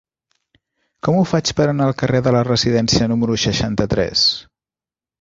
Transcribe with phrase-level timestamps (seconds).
[1.07, 4.29] Com ho faig per anar al carrer de la Residència número seixanta-tres?